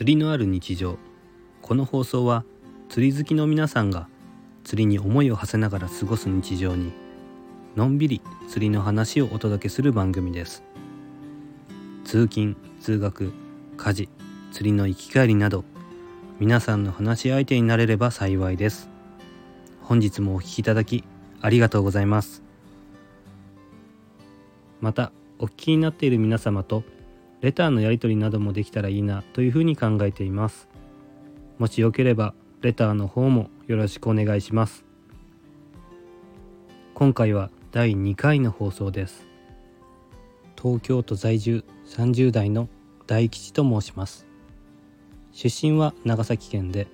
[0.00, 0.96] 釣りのある日常。
[1.60, 2.46] この放送は
[2.88, 4.08] 釣り好きの皆さんが
[4.64, 6.90] 釣りに思いを馳せながら過ごす日常に
[7.76, 10.62] のんびり釣りの話をお届けする番組です。
[12.04, 13.34] 通勤通学
[13.76, 14.08] 家事
[14.52, 15.64] 釣りの行き帰りなど
[16.38, 18.88] 皆さんの話し相手になれれば幸いです。
[19.82, 21.04] 本日もお聴きいただき
[21.42, 22.42] ありがとうございます。
[24.80, 26.84] またお聞きになっている皆様と
[27.40, 30.68] レターのやり取りなどもできたらいいなというふうに考えています。
[31.58, 34.84] もしよければレターの方もよろしくお願いします。
[36.94, 39.26] 今回は第2回の放送です。
[40.60, 42.68] 東京都在住30代の
[43.06, 44.26] 大吉と申します。
[45.32, 46.86] 出身は長崎県で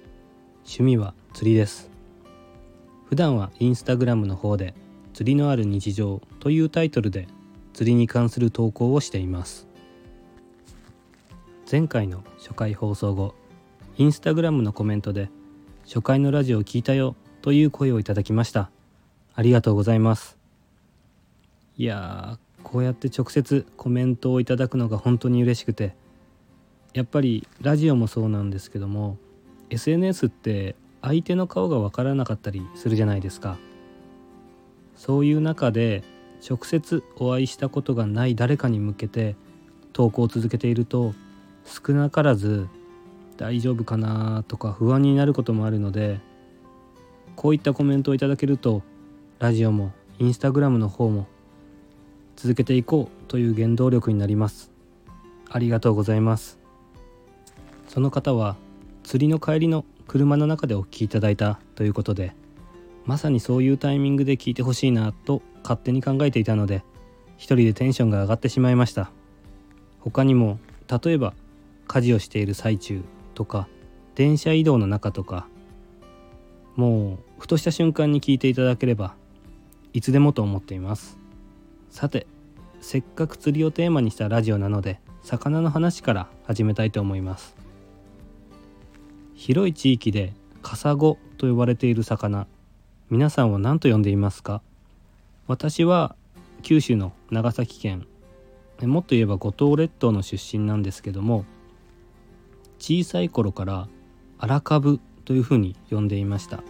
[0.59, 1.91] 趣味は釣りです。
[3.09, 4.75] 普段はインスタグラムの方で
[5.13, 7.27] 釣りのある日常というタイトルで
[7.73, 9.66] 釣りに関する投稿をしています。
[11.69, 13.35] 前回の初回放送後
[13.99, 15.31] インスタグラムのコメントで
[15.85, 18.71] 初回のラジオを聞いたよという声をいただきました。
[19.35, 20.39] ありがとうございます。
[21.77, 25.97] いやーこうやって直接コメントをいただくのが本当に嬉しくて
[26.95, 29.19] やっぱりラジオもそうなんですけども
[29.71, 33.59] SNS って相手の顔がわからなかったりするじゃないですか。
[34.95, 36.05] そういう中で
[36.49, 39.35] 直接お会いしたことがない誰かに向けて
[39.93, 41.13] 投稿を続けていると
[41.67, 42.69] 少なからず
[43.37, 46.21] 大丈夫かなとか不安になることもあるので
[47.35, 48.83] こういったコメントをいただけると
[49.39, 51.27] ラジオもインスタグラムの方も
[52.37, 54.71] 続けていこうという原動力になります。
[55.51, 56.59] ありがとうございます。
[57.89, 58.57] その方は
[59.03, 62.33] 釣りの帰りの車の中でお聞きいただいたということで
[63.05, 66.83] まさにそういうタイミングで聞いてほしいなと勝手に考えていたので
[67.37, 69.11] 一人でテンションが上がってしまいました。
[70.01, 70.59] 他にも
[70.89, 71.35] 例えば
[71.87, 73.03] 家事をしている最中
[73.35, 73.69] とか
[74.15, 75.47] 電車移動の中とか
[76.75, 79.15] もうふとした瞬間に聞いていただければ
[79.93, 81.19] いつでもと思っています。
[81.91, 82.27] さて
[82.81, 87.57] せっかく釣りをテーマにしたラジオなので魚の話から始めたいと思います。
[89.35, 92.47] 広い地域でカサゴと呼ばれている魚
[93.11, 94.63] 皆さんは何と呼んでいますか？
[95.47, 96.17] 私は
[96.63, 98.07] 九州の長崎県
[98.83, 101.45] もっと言えば五島列島の出身なんですけども
[102.79, 103.89] 小さい頃から
[104.39, 106.63] 荒株というふうに呼んでいました。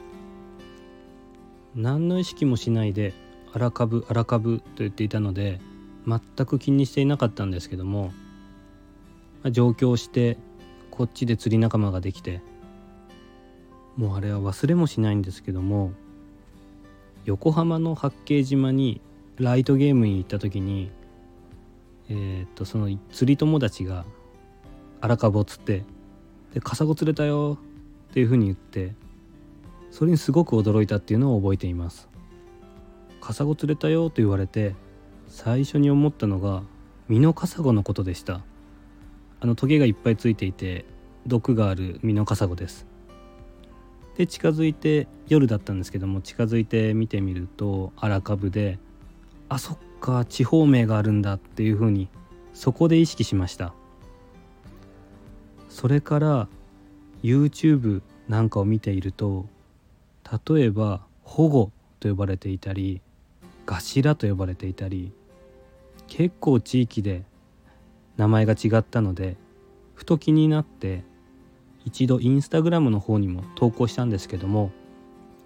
[1.76, 3.12] 何の意識もしないで
[3.52, 5.60] 荒株荒株と言っていたので
[6.06, 8.12] 全く気にしていなかったんですけども
[9.44, 10.38] 上京して
[10.90, 12.40] こっちで釣り仲間ができて
[13.96, 15.92] もうあれは忘れもしないんですけども
[17.26, 19.02] 横浜の八景島に
[19.36, 20.90] ライトゲームに行った時に
[22.08, 24.06] えー、っとその釣り友達が
[25.02, 25.84] 荒株を釣って
[26.56, 27.58] でカサゴ釣れたよ
[28.08, 28.94] っていうふうに言って
[29.90, 32.08] それにすごく驚いたっていうのを覚えています。
[33.20, 34.74] カサゴ釣れたよと言われて
[35.26, 36.62] 最初に思ったのが
[37.08, 38.40] ミノカサゴのことでした。
[39.40, 40.86] あのトゲがいっぱいついていて
[41.26, 42.86] 毒があるミノカサゴです。
[44.16, 48.78] で近づいて夜だったんですけども近づいて見てみると荒株で
[49.50, 52.08] あそっか地方名があるんだっていうふうに
[52.54, 53.74] そこで意識しました。
[55.76, 56.48] それから
[57.22, 58.00] YouTube
[58.31, 59.44] なんかを見ていると
[60.48, 61.70] 例えば保護
[62.00, 63.03] と呼ばれていたり
[63.66, 65.12] 頭と呼ばれていたり
[66.06, 67.25] 結構地域で
[68.16, 69.36] 名前が違ったので
[69.94, 71.04] ふと気になって
[71.84, 74.70] 一度インスタグラムの方にも投稿したんですけども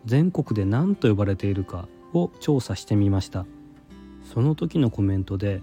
[0.04, 3.46] 全国で何と呼ばれているかを調査してみました。
[4.32, 5.60] その時のコメントで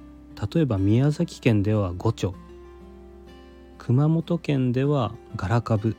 [0.54, 2.36] 例えば宮崎県では五丁。
[3.78, 5.96] 熊本県ではガラカブ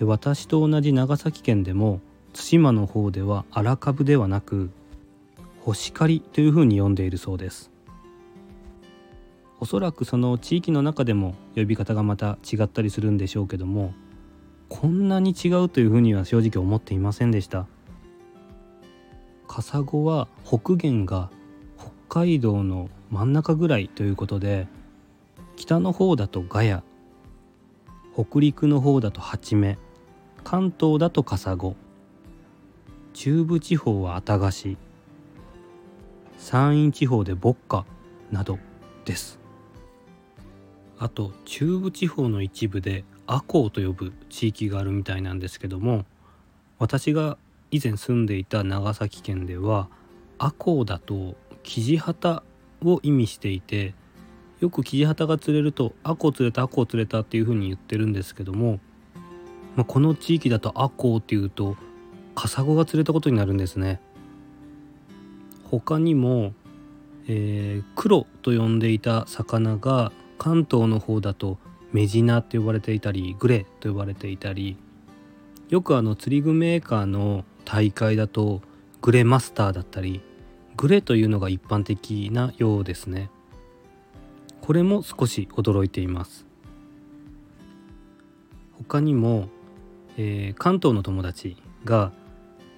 [0.00, 2.00] 私と同じ長崎県でも
[2.32, 4.70] 対馬の方では荒株ではなく
[5.60, 7.70] 星刈りというふうに呼んでいるそうです。
[9.60, 13.94] おそらくその地域の中でも呼び方がまた違ったりするんでしょうけども
[14.68, 17.66] こんなに違うというふうには正直思っていませんでした。
[19.46, 21.30] カサゴは北限が
[22.08, 24.66] 北海道の真ん中ぐらいということで
[25.56, 26.82] 北の方だとガヤ
[28.14, 29.78] 北陸の方だとハチメ
[30.44, 31.76] 関東だとカサゴ
[33.12, 34.76] 中部地方はアタガシ
[36.38, 37.86] 山陰地方でボッカ
[38.30, 38.58] など
[39.04, 39.38] です。
[40.98, 46.04] あと中部地方の一部でアコウと呼ぶ地域があるみたいなんですけども
[46.78, 47.38] 私が
[47.72, 49.88] 以前住んでいた長崎県では
[50.38, 51.34] アコウだと
[51.64, 52.44] キジハタ
[52.84, 53.94] を意味していて
[54.62, 58.78] よくキジハタが釣れるとアコ釣れたアコ釣れたっていう風に言ってるんですけども、
[59.74, 61.76] まあ、この地域だとアコっていうと
[62.36, 64.00] カサゴが釣れたことになるんですね。
[65.64, 66.52] 他にも、
[67.26, 71.58] えー、黒と呼んでいた魚が関東の方だと
[71.90, 74.76] メジナって呼ばれていたりグレと呼ばれていたり
[75.70, 78.62] よくあの釣り具メーカーの大会だと
[79.00, 80.20] グレマスターだったり
[80.76, 83.28] グレというのが一般的なようですね。
[84.62, 86.46] これも少し驚いています。
[88.78, 89.48] 他にも、
[90.16, 92.12] えー、関東の友達が、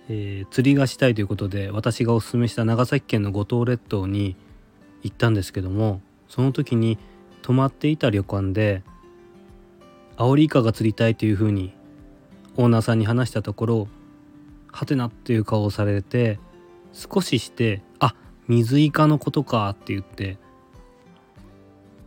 [0.09, 4.37] えー、釣りがしたいということで私がおすすめした長崎県の五島列島に
[5.03, 6.99] 行ったんですけどもその時に
[7.43, 8.83] 泊まっていた旅館で
[10.17, 11.73] アオリイカが釣りたいというふうに
[12.57, 13.89] オーナーさんに話したところ
[14.71, 16.39] はてなっていう顔をされて
[16.93, 18.15] 少しして「あ
[18.47, 20.39] 水イカのことか」って言って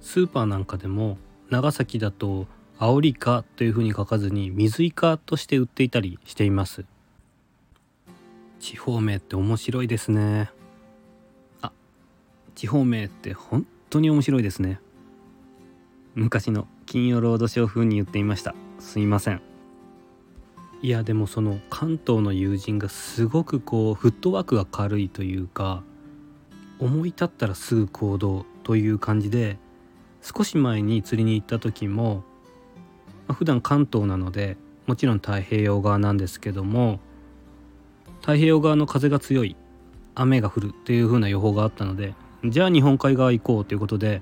[0.08, 1.18] スーパーなんかでも
[1.50, 2.48] 長崎だと
[2.80, 6.86] アオリイカというふうに書かずに水イカとして売っていたりしています。
[8.62, 10.50] 地方名って面白いですね。
[11.62, 11.74] あ
[12.56, 14.80] 地方名って本当に面白いですね。
[16.16, 18.56] 昔の金曜ロードショー風に言っていました。
[18.80, 19.42] すいません。
[20.82, 25.84] いやでもその関東の友人がすごくこうフットワークが軽いというか
[26.80, 29.58] 思い立ったらすぐ行動という感じで
[30.36, 32.24] 少し前に釣りに行った時も、
[33.28, 37.00] まあ、普段関東なのでもちろん太平洋側なんですけども
[38.20, 39.56] 太平洋側の風が強い
[40.16, 42.14] 雨が降るという風な予報があったので
[42.44, 44.22] じゃあ日本海側行こうということで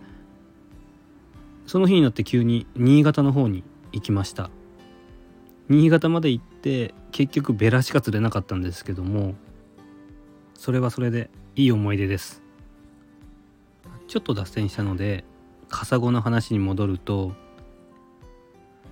[1.65, 4.51] その日になって急に新潟の方に行きました。
[5.67, 9.33] 新潟まで行って結局ベラしか釣れなかったんですけども
[10.53, 12.43] それはそれでいい思い出です。
[14.07, 15.23] ちょっと脱線したので
[15.75, 17.33] カサゴの話に戻ると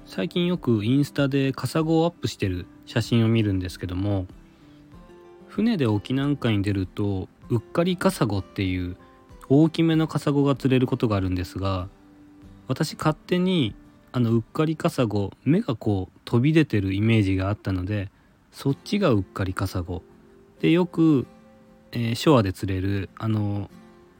[0.05, 4.27] 最近よくインスタでカサゴをアップしてる写真を見るんですけども
[5.47, 8.97] 船で沖なんかに出るとうっかりカサゴっていう
[9.47, 11.87] 大きめのカサゴが釣れることがあるんですが
[12.67, 13.75] 私勝手に
[14.11, 18.11] あのうっかりカサゴ目がこう飛び出てるイメージがあったので
[18.51, 20.03] そっちがうっかりカサゴ。
[20.59, 21.27] でよく、
[21.93, 23.71] えー、ショアで釣れるあの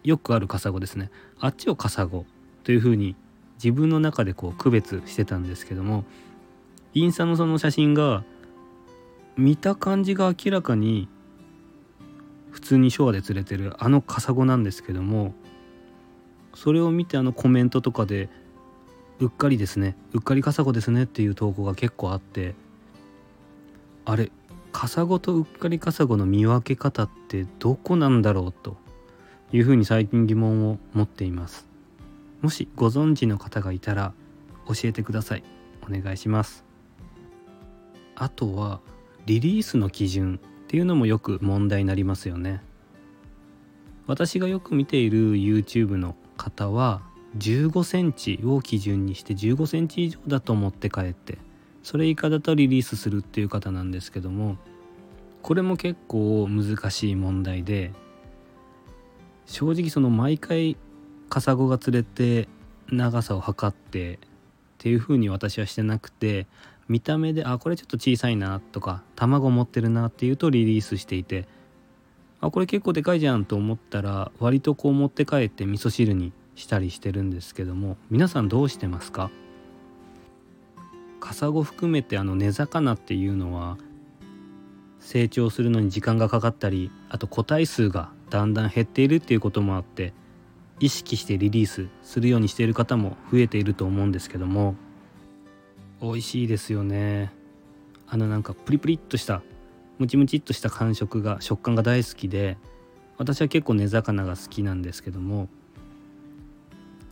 [0.05, 1.11] よくあるカサゴですね。
[1.41, 2.25] あっちをカサゴ。
[2.63, 3.15] というふうに
[3.55, 6.03] 自分の中でこう区別してたんですけども
[6.93, 8.23] インスタのその写真が
[9.37, 11.07] 見た感じが明らかに
[12.51, 15.33] 普通にショアで釣れてるあのカサゴなんですけども
[16.53, 18.29] それを見てあのコメントとかで
[19.19, 22.53] うっかりですねうっかりカサゴですねっていう投稿が結構あって
[24.05, 24.31] あれ
[24.71, 28.77] カサゴとうっかりカサゴの見分け方ってどこなんだろうと
[29.51, 31.72] いうふうに最近疑問を持っています。
[32.43, 34.13] もしご存知の方がいたら
[34.67, 35.43] 教えてください。
[35.81, 36.65] お願いします。
[38.15, 38.81] あとは
[39.25, 42.61] リリースの基準っていうのもよく問題になりますよね。
[44.07, 47.01] 私がよく見ている YouTube の方は
[47.37, 51.37] 15センチを基準にして15センチ以上だと思って帰って
[51.81, 54.57] それ以下だとリリースするっていう方なんですけども
[55.41, 57.93] これも結構難しい問題で
[59.45, 60.77] 正直その毎回
[61.33, 62.47] カサゴが釣れて
[62.91, 64.17] 長さを測ってっ
[64.77, 66.45] ていう風に私はしてなくて
[66.87, 71.47] 見た目であこれちょっと小さいなとか卵持ってるなっていうとリリースしていて
[72.39, 79.31] あこれ結構でかいじゃんと思ったら割とこう持って帰って味噌汁にしたりしてるんですけども皆さんどうしてますか？
[81.19, 83.79] カサゴ含めてあの根魚っていうのは
[84.99, 90.13] 成長するのに時間がかかったりあと個体数がだんだん減っているっていうこともあって
[90.83, 94.75] 意識してリリースするようにしている方も増えていると思うんですけども
[96.01, 97.31] 美味しいですよね。
[98.05, 99.43] あのなんかプリプリっとした
[99.97, 102.57] ムチムチっとした感触が食感が大好きで
[103.17, 105.47] 私は結構根魚が好きなんですけども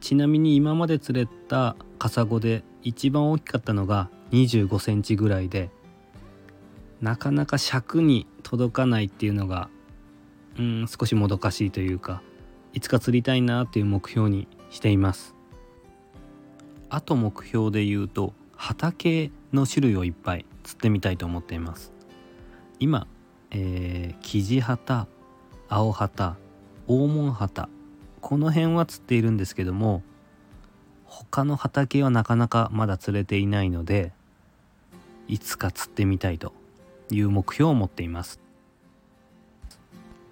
[0.01, 5.69] ちなみに今まで釣れたカサゴで一番大きかったのが25センチぐらいで
[6.99, 9.69] なかなか尺に届かないっていうのが
[10.59, 12.21] うん少しもどかしいというか
[12.73, 15.35] いつか釣りたいなっていう目標にしています。
[16.89, 21.93] あと目標で言うと畑の種類をいっぱい釣ってみたいと思っています。
[22.79, 23.07] 今、
[23.51, 25.07] えー、キジハタ
[25.69, 26.37] 青ハタ
[26.87, 27.69] 黄門ハタ
[28.19, 30.03] この辺は釣っているんですけども
[31.05, 34.11] 他の畑はなかなかまだ釣れていないので
[35.27, 36.53] いつか釣ってみたいと
[37.09, 38.39] いう目標を持っています。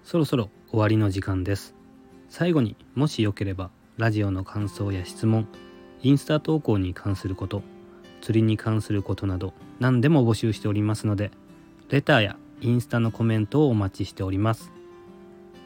[0.03, 1.78] そろそろ終わりの時間です。
[2.29, 5.47] 最後にもしよければラジオの感想や質問
[6.01, 7.61] インスタ投稿に関すること
[8.21, 11.31] 釣りに関することなど何でも募集しておりますので
[11.89, 14.71] レターやインスタのコメントをお待ちしております。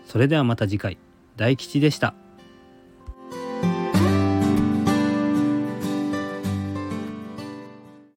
[0.05, 0.98] それではまた次回。
[1.36, 2.13] 大吉でした。